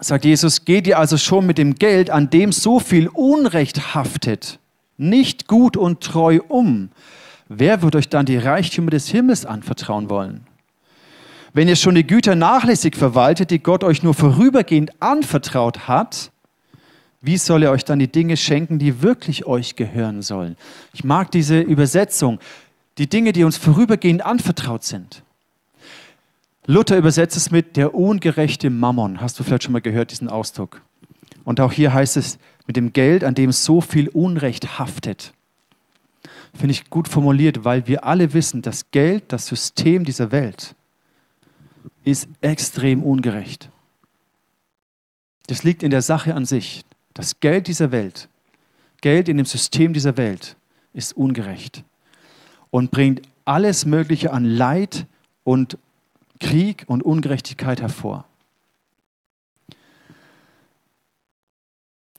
[0.00, 4.58] sagt Jesus, geht ihr also schon mit dem Geld, an dem so viel Unrecht haftet,
[4.96, 6.90] nicht gut und treu um.
[7.48, 10.46] Wer wird euch dann die Reichtümer des Himmels anvertrauen wollen?
[11.52, 16.29] Wenn ihr schon die Güter nachlässig verwaltet, die Gott euch nur vorübergehend anvertraut hat,
[17.22, 20.56] wie soll er euch dann die Dinge schenken, die wirklich euch gehören sollen?
[20.92, 22.38] Ich mag diese Übersetzung.
[22.98, 25.22] Die Dinge, die uns vorübergehend anvertraut sind.
[26.66, 29.20] Luther übersetzt es mit der ungerechte Mammon.
[29.20, 30.82] Hast du vielleicht schon mal gehört, diesen Ausdruck?
[31.44, 35.32] Und auch hier heißt es mit dem Geld, an dem so viel Unrecht haftet.
[36.54, 40.74] Finde ich gut formuliert, weil wir alle wissen, das Geld, das System dieser Welt,
[42.04, 43.70] ist extrem ungerecht.
[45.46, 46.84] Das liegt in der Sache an sich.
[47.20, 48.30] Das Geld dieser Welt,
[49.02, 50.56] Geld in dem System dieser Welt
[50.94, 51.84] ist ungerecht
[52.70, 55.04] und bringt alles Mögliche an Leid
[55.44, 55.76] und
[56.40, 58.24] Krieg und Ungerechtigkeit hervor.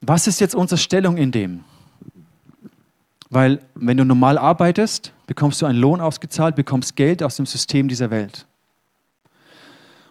[0.02, 1.64] Was ist jetzt unsere Stellung in dem?
[3.32, 7.88] Weil wenn du normal arbeitest, bekommst du einen Lohn ausgezahlt, bekommst Geld aus dem System
[7.88, 8.46] dieser Welt.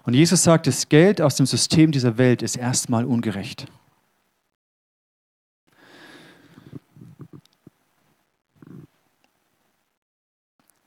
[0.03, 3.68] Und Jesus sagt, das Geld aus dem System dieser Welt ist erstmal ungerecht.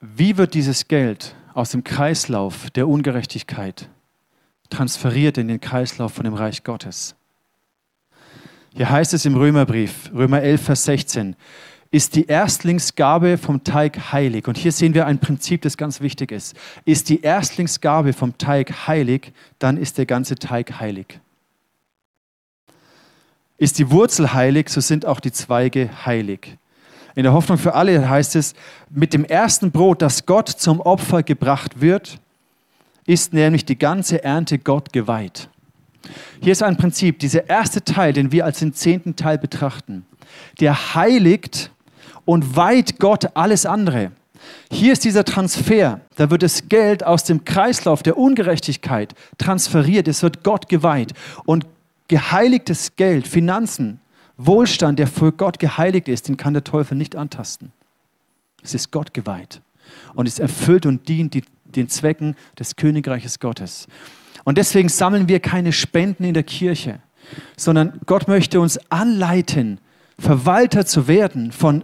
[0.06, 3.88] Wie wird dieses Geld aus dem Kreislauf der Ungerechtigkeit
[4.70, 7.16] transferiert in den Kreislauf von dem Reich Gottes?
[8.74, 11.38] Hier heißt es im Römerbrief, Römer 11, Vers 16,
[11.90, 14.50] ist die Erstlingsgabe vom Teig heilig.
[14.50, 16.54] Und hier sehen wir ein Prinzip, das ganz wichtig ist.
[16.84, 21.22] Ist die Erstlingsgabe vom Teig heilig, dann ist der ganze Teig heilig.
[23.58, 26.58] Ist die Wurzel heilig, so sind auch die Zweige heilig.
[27.16, 28.54] In der Hoffnung für alle heißt es,
[28.90, 32.20] mit dem ersten Brot, das Gott zum Opfer gebracht wird,
[33.06, 35.50] ist nämlich die ganze Ernte Gott geweiht.
[36.42, 40.06] Hier ist ein Prinzip, dieser erste Teil, den wir als den zehnten Teil betrachten,
[40.60, 41.72] der heiligt
[42.26, 44.12] und weiht Gott alles andere.
[44.72, 50.24] Hier ist dieser Transfer, da wird das Geld aus dem Kreislauf der Ungerechtigkeit transferiert, es
[50.24, 51.14] wird Gott geweiht
[51.46, 51.66] und
[52.08, 54.00] geheiligtes Geld, Finanzen,
[54.38, 57.72] Wohlstand, der für Gott geheiligt ist, den kann der Teufel nicht antasten.
[58.64, 59.62] Es ist Gott geweiht
[60.16, 63.88] und es erfüllt und dient die, den Zwecken des Königreiches Gottes.
[64.44, 67.00] Und deswegen sammeln wir keine Spenden in der Kirche,
[67.58, 69.80] sondern Gott möchte uns anleiten,
[70.20, 71.84] Verwalter zu werden von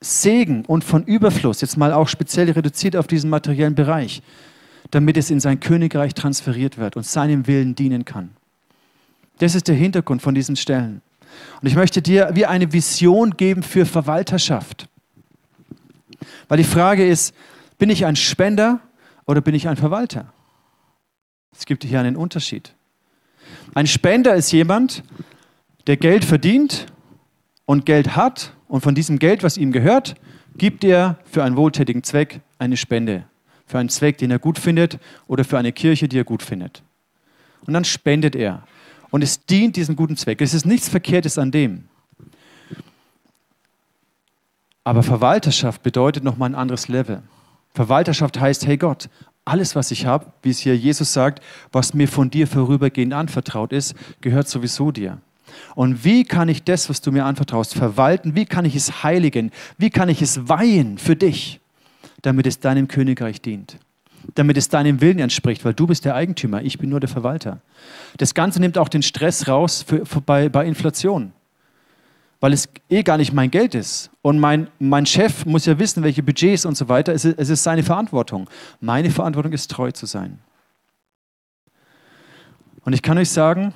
[0.00, 4.22] Segen und von Überfluss, jetzt mal auch speziell reduziert auf diesen materiellen Bereich,
[4.90, 8.30] damit es in sein Königreich transferiert wird und seinem Willen dienen kann.
[9.38, 11.02] Das ist der Hintergrund von diesen Stellen.
[11.60, 14.88] Und ich möchte dir wie eine Vision geben für Verwalterschaft.
[16.48, 17.34] Weil die Frage ist,
[17.78, 18.80] bin ich ein Spender
[19.26, 20.32] oder bin ich ein Verwalter?
[21.52, 22.74] Es gibt hier einen Unterschied.
[23.74, 25.02] Ein Spender ist jemand,
[25.86, 26.86] der Geld verdient
[27.64, 30.16] und Geld hat und von diesem Geld, was ihm gehört,
[30.56, 33.24] gibt er für einen wohltätigen Zweck eine Spende.
[33.66, 36.82] Für einen Zweck, den er gut findet oder für eine Kirche, die er gut findet.
[37.66, 38.62] Und dann spendet er
[39.10, 40.40] und es dient diesem guten Zweck.
[40.40, 41.84] Es ist nichts Verkehrtes an dem.
[44.84, 47.22] Aber Verwalterschaft bedeutet nochmal ein anderes Level.
[47.74, 49.08] Verwalterschaft heißt, hey Gott,
[49.44, 51.42] alles, was ich habe, wie es hier Jesus sagt,
[51.72, 55.20] was mir von dir vorübergehend anvertraut ist, gehört sowieso dir.
[55.74, 58.34] Und wie kann ich das, was du mir anvertraust, verwalten?
[58.34, 59.52] Wie kann ich es heiligen?
[59.78, 61.60] Wie kann ich es weihen für dich,
[62.22, 63.78] damit es deinem Königreich dient?
[64.34, 67.60] Damit es deinem Willen entspricht, weil du bist der Eigentümer, ich bin nur der Verwalter.
[68.16, 71.32] Das Ganze nimmt auch den Stress raus für, für bei, bei Inflation
[72.40, 74.10] weil es eh gar nicht mein Geld ist.
[74.22, 77.12] Und mein, mein Chef muss ja wissen, welche Budgets und so weiter.
[77.14, 78.48] Es ist, es ist seine Verantwortung.
[78.80, 80.38] Meine Verantwortung ist, treu zu sein.
[82.84, 83.74] Und ich kann euch sagen,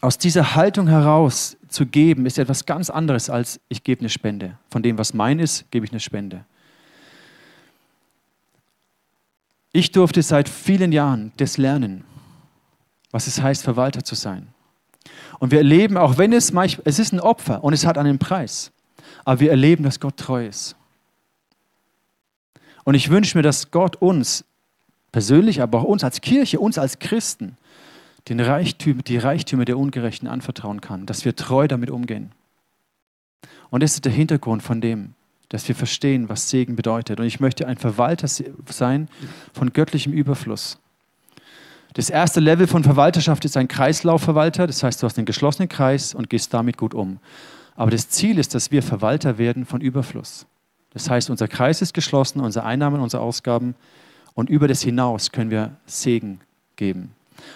[0.00, 4.56] aus dieser Haltung heraus zu geben, ist etwas ganz anderes als ich gebe eine Spende.
[4.70, 6.44] Von dem, was mein ist, gebe ich eine Spende.
[9.72, 12.04] Ich durfte seit vielen Jahren das lernen,
[13.10, 14.48] was es heißt, Verwalter zu sein.
[15.38, 18.18] Und wir erleben, auch wenn es manchmal, es ist ein Opfer und es hat einen
[18.18, 18.72] Preis,
[19.24, 20.74] aber wir erleben, dass Gott treu ist.
[22.84, 24.44] Und ich wünsche mir, dass Gott uns
[25.12, 27.56] persönlich, aber auch uns als Kirche, uns als Christen,
[28.28, 32.32] den Reichtüm, die Reichtümer der Ungerechten anvertrauen kann, dass wir treu damit umgehen.
[33.70, 35.14] Und das ist der Hintergrund von dem,
[35.48, 37.20] dass wir verstehen, was Segen bedeutet.
[37.20, 39.08] Und ich möchte ein Verwalter sein
[39.52, 40.78] von göttlichem Überfluss.
[41.94, 46.14] Das erste Level von Verwalterschaft ist ein Kreislaufverwalter, das heißt, du hast einen geschlossenen Kreis
[46.14, 47.18] und gehst damit gut um.
[47.76, 50.46] Aber das Ziel ist, dass wir Verwalter werden von Überfluss.
[50.92, 53.74] Das heißt, unser Kreis ist geschlossen, unsere Einnahmen, unsere Ausgaben
[54.34, 56.40] und über das hinaus können wir Segen
[56.76, 57.12] geben.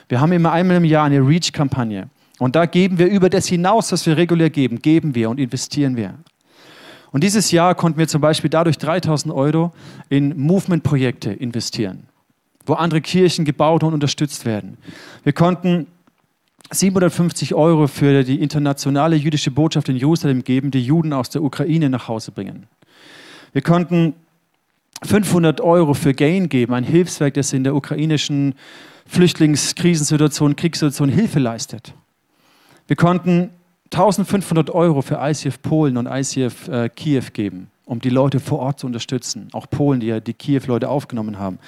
[0.09, 3.93] Wir haben immer einmal im Jahr eine Reach-Kampagne und da geben wir über das hinaus,
[3.93, 6.15] was wir regulär geben, geben wir und investieren wir.
[7.13, 9.73] Und dieses Jahr konnten wir zum Beispiel dadurch 3000 Euro
[10.09, 12.09] in Movement-Projekte investieren
[12.67, 14.79] wo andere Kirchen gebaut und unterstützt werden.
[15.25, 15.87] Wir konnten
[16.71, 21.91] 750 Euro für die internationale jüdische Botschaft in Jerusalem geben, die Juden aus der Ukraine
[21.91, 22.67] nach Hause bringen.
[23.53, 24.15] Wir konnten
[25.05, 28.55] 500 Euro für Gain geben, ein Hilfswerk, das in der ukrainischen
[29.07, 31.93] Flüchtlingskrisensituation, Kriegssituation Hilfe leistet.
[32.87, 33.51] Wir konnten
[33.93, 38.79] 1500 Euro für ICF Polen und ICF äh, Kiew geben um die Leute vor Ort
[38.79, 39.49] zu unterstützen.
[39.53, 41.59] Auch Polen, die ja die Kiew-Leute aufgenommen haben.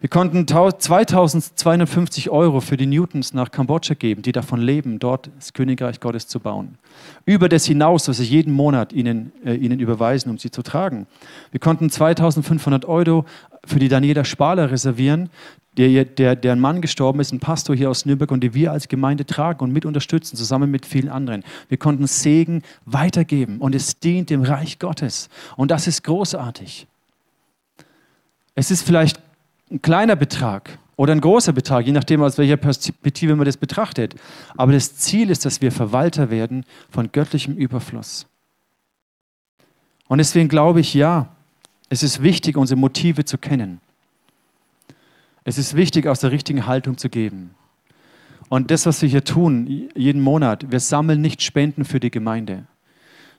[0.00, 5.52] Wir konnten 2250 Euro für die Newtons nach Kambodscha geben, die davon leben, dort das
[5.52, 6.76] Königreich Gottes zu bauen.
[7.24, 11.06] Über das hinaus, was ich jeden Monat ihnen, äh, ihnen überweisen, um sie zu tragen.
[11.52, 13.24] Wir konnten 2500 Euro
[13.66, 15.30] für die Daniela Spaler reservieren,
[15.76, 18.88] der, der, deren Mann gestorben ist, ein Pastor hier aus Nürnberg und die wir als
[18.88, 21.44] Gemeinde tragen und mit unterstützen, zusammen mit vielen anderen.
[21.68, 25.28] Wir konnten Segen weitergeben und es dient dem Reich Gottes.
[25.56, 26.86] Und das ist großartig.
[28.54, 29.20] Es ist vielleicht
[29.70, 34.16] ein kleiner Betrag oder ein großer Betrag, je nachdem, aus welcher Perspektive man das betrachtet.
[34.56, 38.26] Aber das Ziel ist, dass wir Verwalter werden von göttlichem Überfluss.
[40.08, 41.28] Und deswegen glaube ich, ja,
[41.90, 43.80] es ist wichtig, unsere Motive zu kennen.
[45.44, 47.54] Es ist wichtig, aus der richtigen Haltung zu geben.
[48.48, 52.64] Und das, was wir hier tun, jeden Monat, wir sammeln nicht Spenden für die Gemeinde,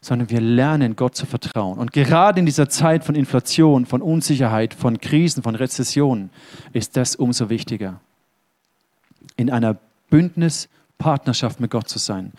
[0.01, 1.79] sondern wir lernen, Gott zu vertrauen.
[1.79, 6.29] Und gerade in dieser Zeit von Inflation, von Unsicherheit, von Krisen, von Rezessionen
[6.73, 8.01] ist das umso wichtiger.
[9.37, 9.77] In einer
[10.09, 10.67] Bündnis-
[11.01, 12.31] Partnerschaft mit Gott zu sein.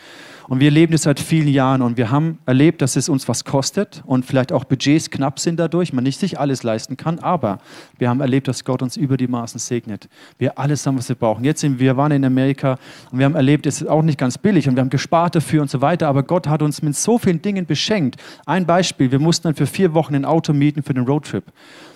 [0.48, 3.44] Und wir leben das seit vielen Jahren und wir haben erlebt, dass es uns was
[3.44, 7.58] kostet und vielleicht auch Budgets knapp sind dadurch, man nicht sich alles leisten kann, aber
[7.98, 10.08] wir haben erlebt, dass Gott uns über die Maßen segnet.
[10.38, 11.44] Wir alles haben, was wir brauchen.
[11.44, 12.78] Jetzt sind wir waren in Amerika
[13.10, 15.62] und wir haben erlebt, es ist auch nicht ganz billig und wir haben gespart dafür
[15.62, 18.16] und so weiter, aber Gott hat uns mit so vielen Dingen beschenkt.
[18.46, 21.44] Ein Beispiel, wir mussten dann für vier Wochen ein Auto mieten für den Roadtrip.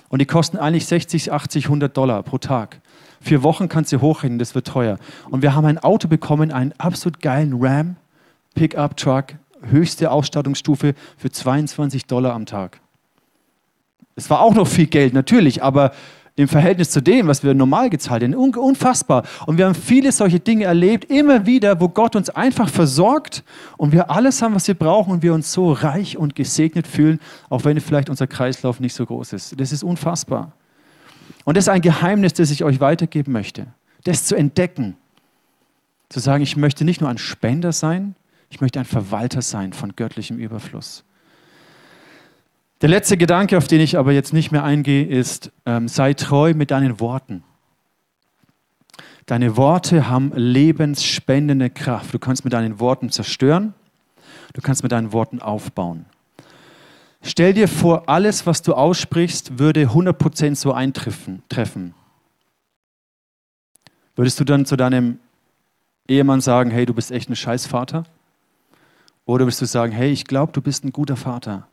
[0.09, 2.81] Und die kosten eigentlich 60, 80, 100 Dollar pro Tag.
[3.27, 5.01] Vier Wochen kannst du hochrechnen, das wird teuer.
[5.31, 7.97] Und wir haben ein Auto bekommen, einen absolut geilen Ram
[8.55, 12.81] Pickup Truck, höchste Ausstattungsstufe für 22 Dollar am Tag.
[14.15, 15.91] Es war auch noch viel Geld, natürlich, aber
[16.37, 19.25] im Verhältnis zu dem, was wir normal gezahlt haben, unfassbar.
[19.47, 23.43] Und wir haben viele solche Dinge erlebt, immer wieder, wo Gott uns einfach versorgt
[23.77, 27.19] und wir alles haben, was wir brauchen und wir uns so reich und gesegnet fühlen,
[27.51, 29.61] auch wenn vielleicht unser Kreislauf nicht so groß ist.
[29.61, 30.53] Das ist unfassbar.
[31.45, 33.67] Und das ist ein Geheimnis, das ich euch weitergeben möchte.
[34.05, 34.97] Das zu entdecken.
[36.09, 38.15] Zu sagen, ich möchte nicht nur ein Spender sein,
[38.51, 41.05] ich möchte ein Verwalter sein von göttlichem Überfluss.
[42.83, 46.55] Der letzte Gedanke, auf den ich aber jetzt nicht mehr eingehe, ist, ähm, sei treu
[46.55, 47.43] mit deinen Worten.
[49.25, 52.15] Deine Worte haben lebensspendende Kraft.
[52.15, 53.75] Du kannst mit deinen Worten zerstören,
[54.53, 56.07] du kannst mit deinen Worten aufbauen.
[57.23, 61.43] Stell dir vor, alles, was du aussprichst, würde 100% so eintreffen.
[61.49, 61.95] Treffen.
[64.15, 65.19] Würdest du dann zu deinem
[66.09, 68.05] Ehemann sagen, hey, du bist echt ein Scheißvater?
[69.25, 71.67] Oder würdest du sagen, hey, ich glaube, du bist ein guter Vater.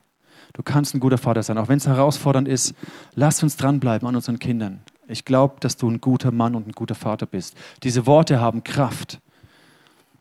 [0.53, 2.75] Du kannst ein guter Vater sein, auch wenn es herausfordernd ist.
[3.15, 4.81] Lass uns dranbleiben an unseren Kindern.
[5.07, 7.55] Ich glaube, dass du ein guter Mann und ein guter Vater bist.
[7.83, 9.19] Diese Worte haben Kraft.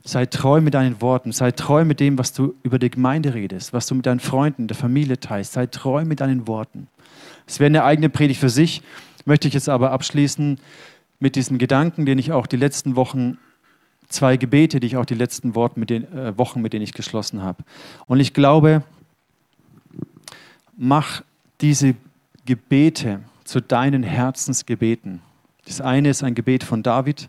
[0.04, 3.72] Sei treu mit deinen Worten, sei treu mit dem, was du über die Gemeinde redest,
[3.72, 5.52] was du mit deinen Freunden, der Familie teilst.
[5.52, 6.88] Sei treu mit deinen Worten.
[7.46, 8.82] Es wäre eine eigene Predigt für sich,
[9.24, 10.58] möchte ich jetzt aber abschließen
[11.20, 13.38] mit diesem Gedanken, den ich auch die letzten Wochen,
[14.08, 16.92] zwei Gebete, die ich auch die letzten Worte mit den, äh, Wochen, mit denen ich
[16.92, 17.64] geschlossen habe.
[18.06, 18.82] Und ich glaube,
[20.76, 21.22] mach
[21.60, 21.94] diese
[22.44, 25.20] Gebete zu deinen Herzensgebeten.
[25.64, 27.28] Das eine ist ein Gebet von David,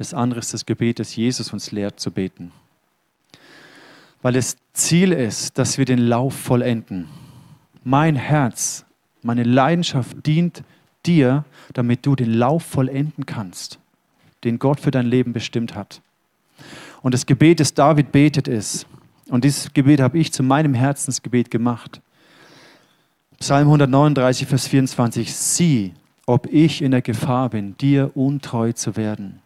[0.00, 2.52] das andere ist das Gebet, das Jesus uns lehrt zu beten.
[4.22, 7.06] Weil das Ziel ist, dass wir den Lauf vollenden.
[7.84, 8.86] Mein Herz,
[9.20, 10.62] meine Leidenschaft dient
[11.04, 13.78] dir, damit du den Lauf vollenden kannst,
[14.42, 16.00] den Gott für dein Leben bestimmt hat.
[17.02, 18.86] Und das Gebet, das David betet, ist,
[19.28, 22.00] und dieses Gebet habe ich zu meinem Herzensgebet gemacht.
[23.38, 25.34] Psalm 139, Vers 24.
[25.34, 25.92] Sieh,
[26.24, 29.42] ob ich in der Gefahr bin, dir untreu zu werden.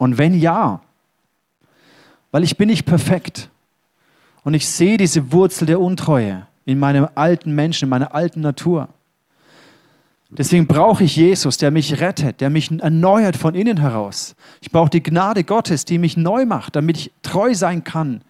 [0.00, 0.80] Und wenn ja,
[2.30, 3.50] weil ich bin nicht perfekt
[4.44, 8.88] und ich sehe diese Wurzel der Untreue in meinem alten Menschen, in meiner alten Natur.
[10.30, 14.36] Deswegen brauche ich Jesus, der mich rettet, der mich erneuert von innen heraus.
[14.62, 18.22] Ich brauche die Gnade Gottes, die mich neu macht, damit ich treu sein kann.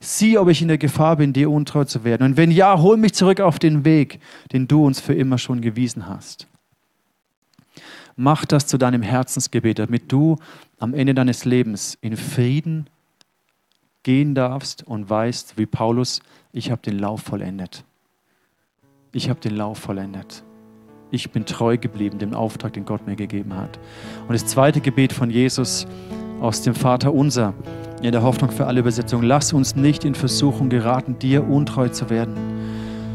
[0.00, 2.22] Sieh, ob ich in der Gefahr bin, dir untreu zu werden.
[2.22, 4.18] Und wenn ja, hol mich zurück auf den Weg,
[4.52, 6.46] den du uns für immer schon gewiesen hast.
[8.16, 10.36] Mach das zu deinem Herzensgebet, damit du
[10.78, 12.88] am Ende deines Lebens in Frieden
[14.02, 16.20] gehen darfst und weißt, wie Paulus,
[16.52, 17.84] ich habe den Lauf vollendet.
[19.12, 20.42] Ich habe den Lauf vollendet.
[21.10, 23.78] Ich bin treu geblieben dem Auftrag, den Gott mir gegeben hat.
[24.26, 25.86] Und das zweite Gebet von Jesus
[26.40, 27.54] aus dem Vater unser,
[28.02, 32.10] in der Hoffnung für alle Übersetzungen, lass uns nicht in Versuchung geraten, dir untreu zu
[32.10, 32.34] werden.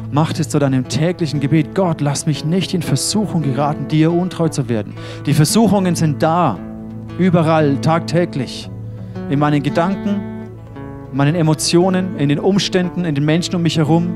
[0.10, 4.48] Macht es zu deinem täglichen Gebet, Gott, lass mich nicht in Versuchung geraten, dir untreu
[4.48, 4.94] zu werden.
[5.26, 6.58] Die Versuchungen sind da,
[7.20, 8.70] überall, tagtäglich,
[9.30, 10.22] in meinen Gedanken,
[11.12, 14.08] in meinen Emotionen, in den Umständen, in den Menschen um mich herum.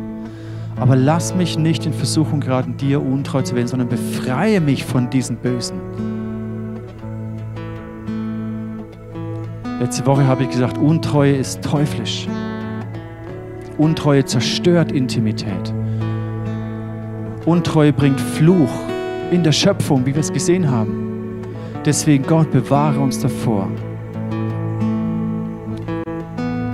[0.78, 5.10] Aber lass mich nicht in Versuchung geraten, dir untreu zu werden, sondern befreie mich von
[5.10, 5.78] diesen Bösen.
[9.82, 12.28] Letzte Woche habe ich gesagt, Untreue ist teuflisch.
[13.78, 15.74] Untreue zerstört Intimität.
[17.46, 18.70] Untreue bringt Fluch
[19.32, 21.42] in der Schöpfung, wie wir es gesehen haben.
[21.84, 23.68] Deswegen, Gott, bewahre uns davor,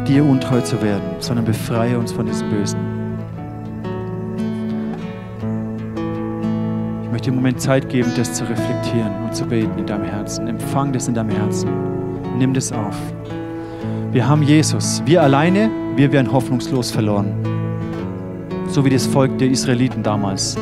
[0.05, 2.79] dir untreu zu werden, sondern befreie uns von diesem Bösen.
[7.03, 10.03] Ich möchte dir einen Moment Zeit geben, das zu reflektieren und zu beten in deinem
[10.03, 10.47] Herzen.
[10.47, 11.69] Empfang das in deinem Herzen.
[12.37, 12.97] Nimm das auf.
[14.11, 15.01] Wir haben Jesus.
[15.05, 17.57] Wir alleine, wir wären hoffnungslos verloren
[18.67, 20.57] so wie das Volk der Israeliten damals.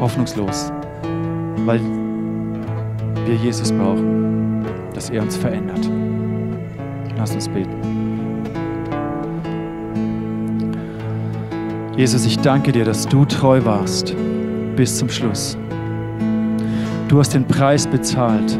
[0.00, 0.72] Hoffnungslos,
[1.64, 1.80] weil
[3.24, 5.88] wir Jesus brauchen, dass er uns verändert.
[7.16, 7.70] Lass uns beten.
[11.96, 14.16] Jesus, ich danke dir, dass du treu warst
[14.74, 15.56] bis zum Schluss.
[17.08, 18.58] Du hast den Preis bezahlt.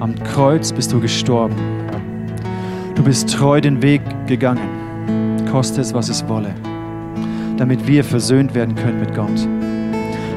[0.00, 1.54] Am Kreuz bist du gestorben.
[2.96, 6.52] Du bist treu den Weg gegangen, koste es, was es wolle
[7.56, 9.48] damit wir versöhnt werden können mit Gott.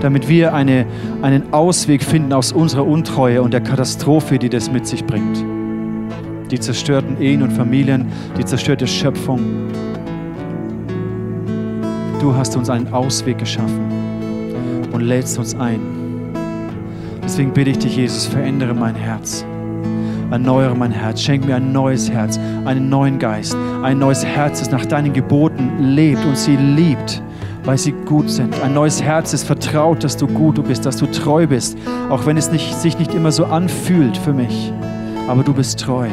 [0.02, 0.86] Damit wir eine,
[1.22, 5.44] einen Ausweg finden aus unserer Untreue und der Katastrophe, die das mit sich bringt.
[6.52, 9.40] Die zerstörten Ehen und Familien, die zerstörte Schöpfung.
[12.20, 13.88] Du hast uns einen Ausweg geschaffen
[14.92, 15.80] und lädst uns ein.
[17.24, 19.46] Deswegen bitte ich dich, Jesus, verändere mein Herz.
[20.36, 21.22] Erneuere mein Herz.
[21.22, 25.94] Schenk mir ein neues Herz, einen neuen Geist, ein neues Herz, das nach deinen Geboten
[25.96, 27.24] lebt und sie liebt,
[27.64, 28.54] weil sie gut sind.
[28.62, 31.78] Ein neues Herz, das vertraut, dass du gut bist, dass du treu bist,
[32.10, 34.74] auch wenn es nicht, sich nicht immer so anfühlt für mich.
[35.30, 36.10] Aber du bist treu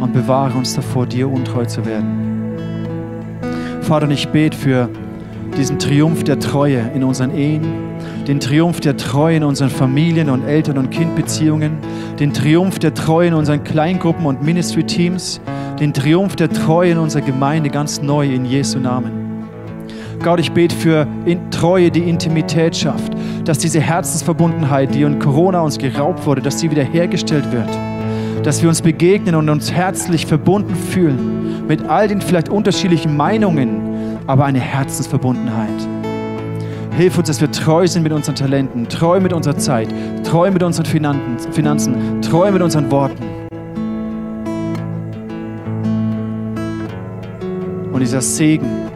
[0.00, 2.58] und bewahre uns davor, dir untreu zu werden.
[3.80, 4.90] Vater, ich bete für
[5.56, 7.62] diesen Triumph der Treue in unseren Ehen,
[8.26, 11.78] den Triumph der Treue in unseren Familien und Eltern- und Kindbeziehungen,
[12.18, 15.40] den Triumph der Treue in unseren Kleingruppen und Ministry-Teams,
[15.78, 19.46] den Triumph der Treue in unserer Gemeinde ganz neu in Jesu Namen.
[20.22, 21.06] Gott, ich bete für
[21.50, 23.12] Treue, die Intimität schafft,
[23.44, 27.68] dass diese Herzensverbundenheit, die in Corona uns geraubt wurde, dass sie wiederhergestellt wird,
[28.42, 34.18] dass wir uns begegnen und uns herzlich verbunden fühlen mit all den vielleicht unterschiedlichen Meinungen,
[34.26, 35.95] aber eine Herzensverbundenheit.
[36.96, 39.88] Hilf uns, dass wir treu sind mit unseren Talenten, treu mit unserer Zeit,
[40.24, 43.22] treu mit unseren Finanzen, treu mit unseren Worten.
[47.92, 48.86] Und dieser Segen,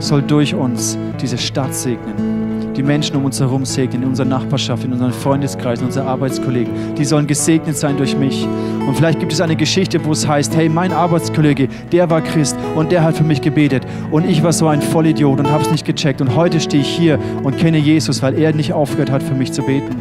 [0.00, 2.72] soll durch uns diese Stadt segnen.
[2.74, 6.94] Die Menschen um uns herum segnen, in unserer Nachbarschaft, in unseren Freundeskreisen, unsere Arbeitskollegen.
[6.94, 8.46] Die sollen gesegnet sein durch mich.
[8.86, 12.56] Und vielleicht gibt es eine Geschichte, wo es heißt, hey, mein Arbeitskollege, der war Christ
[12.74, 13.86] und der hat für mich gebetet.
[14.10, 16.20] Und ich war so ein Vollidiot und habe es nicht gecheckt.
[16.20, 19.52] Und heute stehe ich hier und kenne Jesus, weil er nicht aufgehört hat, für mich
[19.52, 19.96] zu beten.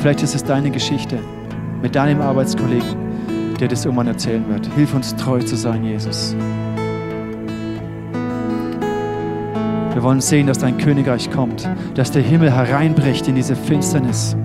[0.00, 1.18] Vielleicht ist es deine Geschichte
[1.82, 4.66] mit deinem Arbeitskollegen, der das irgendwann erzählen wird.
[4.74, 6.34] Hilf uns treu zu sein, Jesus.
[9.92, 14.36] Wir wollen sehen, dass dein Königreich kommt, dass der Himmel hereinbricht in diese Finsternis,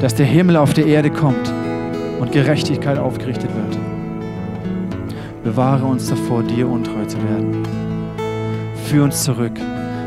[0.00, 1.52] dass der Himmel auf die Erde kommt
[2.20, 3.78] und Gerechtigkeit aufgerichtet wird.
[5.42, 7.62] Bewahre uns davor, dir untreu zu werden.
[8.84, 9.58] Führ uns zurück,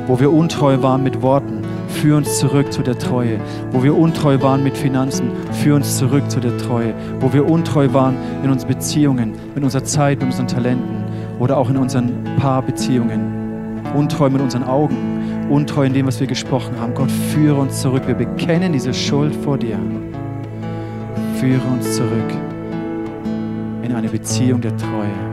[0.07, 1.61] wo wir untreu waren mit Worten.
[1.87, 3.39] Führ uns zurück zu der Treue.
[3.71, 6.93] Wo wir untreu waren mit Finanzen, führ uns zurück zu der Treue.
[7.19, 11.03] Wo wir untreu waren in unseren Beziehungen, mit unserer Zeit, mit unseren Talenten
[11.39, 13.43] oder auch in unseren Paarbeziehungen
[13.93, 16.93] untreu mit unseren Augen, untreu in dem, was wir gesprochen haben.
[16.93, 18.03] Gott, führe uns zurück.
[18.07, 19.77] Wir bekennen diese Schuld vor dir.
[21.43, 22.31] Führe uns zurück
[23.83, 25.32] in eine Beziehung der Treue.